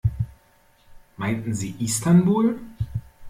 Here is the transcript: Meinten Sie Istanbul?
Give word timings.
Meinten 1.15 1.53
Sie 1.53 1.75
Istanbul? 1.77 2.59